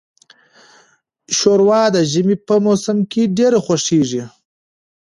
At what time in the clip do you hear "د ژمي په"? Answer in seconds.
1.95-2.55